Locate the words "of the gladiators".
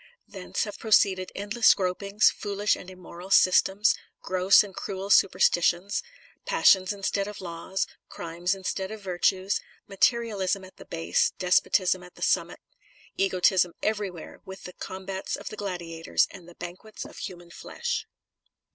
15.35-16.27